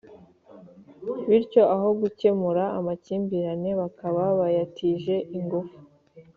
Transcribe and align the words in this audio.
bityo 1.27 1.61
aho 1.75 1.87
gukemura 2.01 2.63
amakimbirane 2.79 3.69
bakaba 3.81 4.23
bayatije 4.39 5.15
ingufu 5.37 5.77